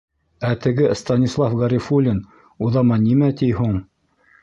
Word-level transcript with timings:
Ә 0.47 0.53
теге 0.63 0.87
Станислав 1.01 1.53
Ғәрифуллин 1.61 2.25
уҙаман 2.69 3.09
нимә 3.13 3.33
ти 3.43 3.55
һуң? 3.63 3.83